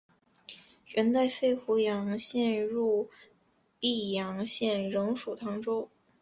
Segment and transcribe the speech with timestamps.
[0.95, 3.07] 元代废湖阳县入
[3.79, 5.91] 泌阳县仍属唐州。